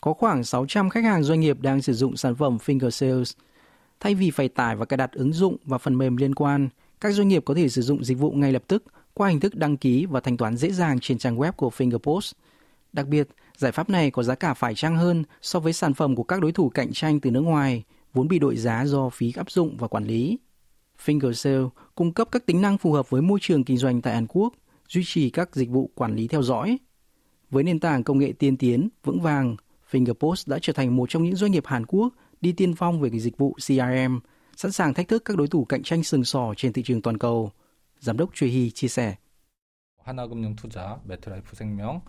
Có 0.00 0.12
khoảng 0.12 0.44
600 0.44 0.90
khách 0.90 1.04
hàng 1.04 1.22
doanh 1.22 1.40
nghiệp 1.40 1.60
đang 1.60 1.82
sử 1.82 1.92
dụng 1.92 2.16
sản 2.16 2.34
phẩm 2.34 2.58
Finger 2.64 2.90
Sales. 2.90 3.32
Thay 4.00 4.14
vì 4.14 4.30
phải 4.30 4.48
tải 4.48 4.76
và 4.76 4.84
cài 4.84 4.96
đặt 4.96 5.12
ứng 5.12 5.32
dụng 5.32 5.56
và 5.64 5.78
phần 5.78 5.98
mềm 5.98 6.16
liên 6.16 6.34
quan, 6.34 6.68
các 7.00 7.12
doanh 7.12 7.28
nghiệp 7.28 7.44
có 7.44 7.54
thể 7.54 7.68
sử 7.68 7.82
dụng 7.82 8.04
dịch 8.04 8.18
vụ 8.18 8.30
ngay 8.32 8.52
lập 8.52 8.62
tức 8.66 8.84
qua 9.14 9.28
hình 9.28 9.40
thức 9.40 9.54
đăng 9.54 9.76
ký 9.76 10.06
và 10.06 10.20
thanh 10.20 10.36
toán 10.36 10.56
dễ 10.56 10.70
dàng 10.70 11.00
trên 11.00 11.18
trang 11.18 11.36
web 11.36 11.52
của 11.52 11.70
Fingerpost. 11.76 12.32
Đặc 12.93 13.07
biệt, 13.07 13.27
Giải 13.57 13.71
pháp 13.71 13.89
này 13.89 14.11
có 14.11 14.23
giá 14.23 14.35
cả 14.35 14.53
phải 14.53 14.75
chăng 14.75 14.97
hơn 14.97 15.23
so 15.41 15.59
với 15.59 15.73
sản 15.73 15.93
phẩm 15.93 16.15
của 16.15 16.23
các 16.23 16.41
đối 16.41 16.51
thủ 16.51 16.69
cạnh 16.69 16.93
tranh 16.93 17.19
từ 17.19 17.31
nước 17.31 17.41
ngoài, 17.41 17.83
vốn 18.13 18.27
bị 18.27 18.39
đội 18.39 18.55
giá 18.55 18.85
do 18.85 19.09
phí 19.09 19.33
áp 19.35 19.51
dụng 19.51 19.77
và 19.77 19.87
quản 19.87 20.03
lý. 20.03 20.39
FingerSale 21.05 21.69
cung 21.95 22.13
cấp 22.13 22.27
các 22.31 22.45
tính 22.45 22.61
năng 22.61 22.77
phù 22.77 22.91
hợp 22.91 23.09
với 23.09 23.21
môi 23.21 23.39
trường 23.41 23.63
kinh 23.63 23.77
doanh 23.77 24.01
tại 24.01 24.13
Hàn 24.13 24.27
Quốc, 24.29 24.53
duy 24.87 25.01
trì 25.05 25.29
các 25.29 25.55
dịch 25.55 25.69
vụ 25.69 25.91
quản 25.95 26.15
lý 26.15 26.27
theo 26.27 26.41
dõi. 26.41 26.77
Với 27.49 27.63
nền 27.63 27.79
tảng 27.79 28.03
công 28.03 28.17
nghệ 28.17 28.33
tiên 28.39 28.57
tiến, 28.57 28.89
vững 29.03 29.21
vàng, 29.21 29.55
Fingerpost 29.91 30.43
đã 30.45 30.59
trở 30.61 30.73
thành 30.73 30.95
một 30.95 31.09
trong 31.09 31.23
những 31.23 31.35
doanh 31.35 31.51
nghiệp 31.51 31.63
Hàn 31.65 31.85
Quốc 31.85 32.13
đi 32.41 32.51
tiên 32.51 32.75
phong 32.75 33.01
về 33.01 33.09
dịch 33.19 33.37
vụ 33.37 33.55
CRM, 33.67 34.19
sẵn 34.55 34.71
sàng 34.71 34.93
thách 34.93 35.07
thức 35.07 35.25
các 35.25 35.37
đối 35.37 35.47
thủ 35.47 35.65
cạnh 35.65 35.83
tranh 35.83 36.03
sừng 36.03 36.23
sỏ 36.23 36.53
trên 36.57 36.73
thị 36.73 36.83
trường 36.83 37.01
toàn 37.01 37.17
cầu. 37.17 37.51
Giám 37.99 38.17
đốc 38.17 38.29
Choi 38.33 38.49
Hee 38.49 38.69
chia 38.69 38.87
sẻ. 38.87 39.15
하나금융투자, 40.03 40.99
매트라이프 41.05 41.55
생명, 41.55 42.01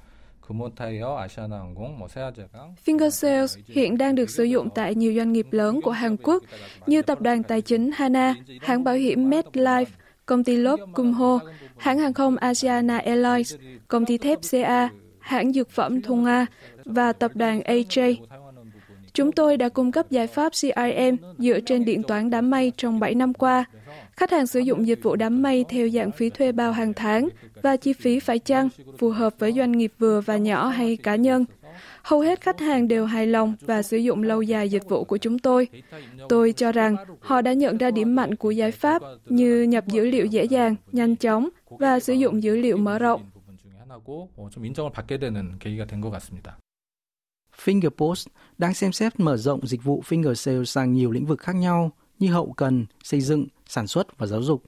Finger 2.85 3.09
Sales 3.09 3.57
hiện 3.65 3.97
đang 3.97 4.15
được 4.15 4.29
sử 4.29 4.43
dụng 4.43 4.69
tại 4.75 4.95
nhiều 4.95 5.13
doanh 5.15 5.33
nghiệp 5.33 5.47
lớn 5.51 5.81
của 5.81 5.91
Hàn 5.91 6.17
Quốc 6.17 6.43
như 6.87 7.01
tập 7.01 7.21
đoàn 7.21 7.43
tài 7.43 7.61
chính 7.61 7.91
Hana, 7.91 8.35
hãng 8.61 8.83
bảo 8.83 8.95
hiểm 8.95 9.29
MetLife, 9.29 9.85
công 10.25 10.43
ty 10.43 10.55
lốp 10.55 10.79
Kumho, 10.93 11.39
hãng 11.77 11.99
hàng 11.99 12.13
không 12.13 12.37
Asiana 12.37 12.97
Airlines, 12.97 13.55
công 13.87 14.05
ty 14.05 14.17
thép 14.17 14.39
CA, 14.51 14.89
hãng 15.19 15.53
dược 15.53 15.69
phẩm 15.69 16.01
Thunga 16.01 16.45
và 16.85 17.13
tập 17.13 17.31
đoàn 17.35 17.59
AJ. 17.59 18.15
Chúng 19.13 19.31
tôi 19.31 19.57
đã 19.57 19.69
cung 19.69 19.91
cấp 19.91 20.09
giải 20.09 20.27
pháp 20.27 20.49
CRM 20.49 21.15
dựa 21.37 21.59
trên 21.59 21.85
điện 21.85 22.03
toán 22.03 22.29
đám 22.29 22.49
mây 22.49 22.71
trong 22.77 22.99
7 22.99 23.15
năm 23.15 23.33
qua. 23.33 23.65
Khách 24.11 24.31
hàng 24.31 24.47
sử 24.47 24.59
dụng 24.59 24.87
dịch 24.87 25.03
vụ 25.03 25.15
đám 25.15 25.41
mây 25.41 25.65
theo 25.69 25.89
dạng 25.89 26.11
phí 26.11 26.29
thuê 26.29 26.51
bao 26.51 26.71
hàng 26.71 26.93
tháng 26.93 27.29
và 27.61 27.77
chi 27.77 27.93
phí 27.93 28.19
phải 28.19 28.39
chăng, 28.39 28.69
phù 28.97 29.09
hợp 29.09 29.33
với 29.39 29.51
doanh 29.53 29.71
nghiệp 29.71 29.93
vừa 29.99 30.21
và 30.21 30.37
nhỏ 30.37 30.67
hay 30.67 30.97
cá 30.97 31.15
nhân. 31.15 31.45
Hầu 32.03 32.19
hết 32.19 32.41
khách 32.41 32.59
hàng 32.59 32.87
đều 32.87 33.05
hài 33.05 33.27
lòng 33.27 33.53
và 33.61 33.81
sử 33.81 33.97
dụng 33.97 34.23
lâu 34.23 34.41
dài 34.41 34.69
dịch 34.69 34.89
vụ 34.89 35.03
của 35.03 35.17
chúng 35.17 35.39
tôi. 35.39 35.67
Tôi 36.29 36.53
cho 36.53 36.71
rằng 36.71 36.95
họ 37.19 37.41
đã 37.41 37.53
nhận 37.53 37.77
ra 37.77 37.91
điểm 37.91 38.15
mạnh 38.15 38.35
của 38.35 38.51
giải 38.51 38.71
pháp 38.71 39.01
như 39.25 39.63
nhập 39.63 39.87
dữ 39.87 40.05
liệu 40.05 40.25
dễ 40.25 40.43
dàng, 40.43 40.75
nhanh 40.91 41.15
chóng 41.15 41.49
và 41.69 41.99
sử 41.99 42.13
dụng 42.13 42.43
dữ 42.43 42.55
liệu 42.55 42.77
mở 42.77 42.99
rộng. 42.99 43.21
Fingerpost 47.63 48.27
đang 48.57 48.73
xem 48.73 48.91
xét 48.91 49.19
mở 49.19 49.37
rộng 49.37 49.67
dịch 49.67 49.83
vụ 49.83 50.03
Finger 50.07 50.33
Sales 50.33 50.69
sang 50.69 50.93
nhiều 50.93 51.11
lĩnh 51.11 51.25
vực 51.25 51.39
khác 51.39 51.55
nhau 51.55 51.91
như 52.19 52.31
hậu 52.31 52.53
cần, 52.53 52.85
xây 53.03 53.21
dựng, 53.21 53.47
sản 53.67 53.87
xuất 53.87 54.17
và 54.17 54.27
giáo 54.27 54.41
dục. 54.41 54.63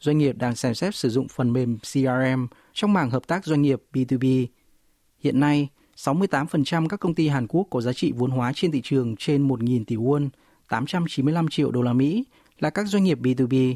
Doanh 0.00 0.18
nghiệp 0.18 0.36
đang 0.38 0.56
xem 0.56 0.74
xét 0.74 0.94
sử 0.94 1.10
dụng 1.10 1.28
phần 1.28 1.52
mềm 1.52 1.78
CRM 1.78 2.46
trong 2.72 2.92
mảng 2.92 3.10
hợp 3.10 3.26
tác 3.26 3.44
doanh 3.44 3.62
nghiệp 3.62 3.82
B2B. 3.92 4.46
Hiện 5.18 5.40
nay, 5.40 5.68
68% 5.96 6.88
các 6.88 7.00
công 7.00 7.14
ty 7.14 7.28
Hàn 7.28 7.46
Quốc 7.46 7.66
có 7.70 7.80
giá 7.80 7.92
trị 7.92 8.12
vốn 8.16 8.30
hóa 8.30 8.52
trên 8.54 8.72
thị 8.72 8.80
trường 8.84 9.16
trên 9.16 9.48
1.000 9.48 9.84
tỷ 9.86 9.96
won, 9.96 10.28
895 10.68 11.48
triệu 11.48 11.70
đô 11.70 11.82
la 11.82 11.92
Mỹ 11.92 12.24
là 12.58 12.70
các 12.70 12.86
doanh 12.86 13.04
nghiệp 13.04 13.18
B2B. 13.20 13.74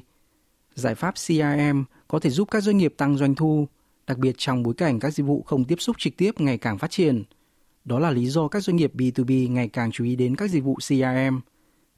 Giải 0.75 0.95
pháp 0.95 1.15
CRM 1.26 1.83
có 2.09 2.19
thể 2.19 2.31
giúp 2.31 2.49
các 2.50 2.62
doanh 2.62 2.76
nghiệp 2.76 2.95
tăng 2.97 3.17
doanh 3.17 3.35
thu, 3.35 3.69
đặc 4.07 4.19
biệt 4.19 4.35
trong 4.38 4.62
bối 4.62 4.75
cảnh 4.75 5.00
các 5.00 5.11
dịch 5.15 5.26
vụ 5.26 5.43
không 5.43 5.65
tiếp 5.65 5.76
xúc 5.79 5.97
trực 5.99 6.17
tiếp 6.17 6.41
ngày 6.41 6.59
càng 6.59 6.79
phát 6.79 6.91
triển– 6.91 7.25
đó 7.87 7.99
là 7.99 8.11
lý 8.11 8.26
do 8.26 8.49
các 8.49 8.62
doanh 8.62 8.76
nghiệp 8.76 8.93
B2B 8.95 9.52
ngày 9.52 9.69
càng 9.69 9.93
chú 9.93 10.05
ý 10.05 10.16
đến 10.16 10.37
các 10.37 10.50
dịch 10.50 10.64
vụ 10.64 10.75
CRM. 10.75 11.40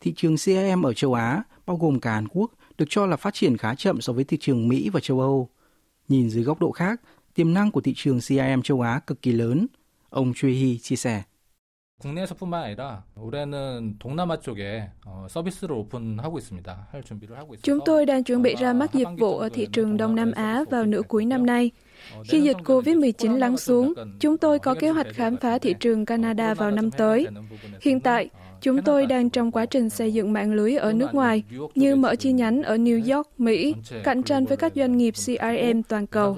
Thị 0.01 0.13
trường 0.17 0.37
CRM 0.37 0.87
ở 0.87 0.93
châu 0.93 1.15
Á, 1.15 1.43
bao 1.67 1.77
gồm 1.77 2.01
cả 2.01 2.15
Hàn 2.15 2.29
Quốc, 2.29 2.53
được 2.79 2.85
cho 2.89 3.07
là 3.07 3.17
phát 3.17 3.35
triển 3.35 3.57
khá 3.57 3.75
chậm 3.75 4.01
so 4.01 4.13
với 4.13 4.25
thị 4.25 4.37
trường 4.41 4.69
Mỹ 4.69 4.89
và 4.89 5.01
châu 5.01 5.21
Âu. 5.21 5.49
Nhìn 6.09 6.31
dưới 6.31 6.45
góc 6.45 6.61
độ 6.61 6.73
khác, 6.73 7.01
tiềm 7.35 7.55
năng 7.55 7.71
của 7.71 7.81
thị 7.81 7.93
trường 7.97 8.21
CRM 8.21 8.63
châu 8.65 8.81
Á 8.81 9.01
cực 9.07 9.23
kỳ 9.23 9.33
lớn, 9.33 9.67
ông 10.11 10.33
Choi 10.37 10.51
Hy 10.51 10.79
chia 10.79 10.97
sẻ. 10.97 11.23
국내에서뿐만 12.04 12.64
아니라 12.64 13.06
올해는 13.16 13.96
동남아 13.98 14.38
쪽에 14.40 14.92
서비스를 15.30 15.76
오픈하고 15.76 16.38
있습니다. 16.38 16.88
할 16.92 17.02
준비를 17.02 17.38
하고 17.38 17.56
있습니다. 17.56 17.64
Chúng 17.64 17.80
tôi 17.86 18.06
đang 18.06 18.24
chuẩn 18.24 18.42
bị 18.42 18.56
ra 18.56 18.74
mắt 18.74 18.94
dịch 18.94 19.08
vụ 19.18 19.38
ở 19.38 19.50
thị 19.50 19.68
trường 19.72 19.98
Đông 19.98 20.16
Nam 20.16 20.32
Á 20.32 20.64
vào 20.70 20.86
nửa 20.86 21.02
cuối 21.02 21.26
năm 21.26 21.46
nay. 21.46 21.72
Khi 22.26 22.42
dịch 22.42 22.58
COVID-19 22.64 23.38
lắng 23.38 23.58
xuống, 23.58 23.94
chúng 24.20 24.38
tôi 24.38 24.60
có 24.60 24.76
kế 24.80 24.90
hoạch 24.90 25.08
khám 25.14 25.38
phá 25.38 25.60
thị 25.60 25.76
trường 25.80 26.06
Canada 26.06 26.54
vào 26.54 26.72
năm 26.72 26.92
tới. 26.92 27.28
Hiện 27.82 28.00
tại, 28.00 28.30
chúng 28.62 28.82
tôi 28.82 29.06
đang 29.06 29.30
trong 29.30 29.52
quá 29.52 29.66
trình 29.66 29.90
xây 29.90 30.14
dựng 30.14 30.34
mạng 30.34 30.54
lưới 30.54 30.76
ở 30.76 30.94
nước 30.94 31.14
ngoài, 31.14 31.44
như 31.76 31.96
mở 31.96 32.16
chi 32.16 32.32
nhánh 32.32 32.64
ở 32.64 32.76
New 32.76 33.16
York, 33.16 33.30
Mỹ, 33.38 33.76
cạnh 34.04 34.24
tranh 34.24 34.46
với 34.46 34.58
các 34.58 34.74
doanh 34.76 34.98
nghiệp 34.98 35.14
CRM 35.14 35.82
toàn 35.88 36.08
cầu. 36.08 36.38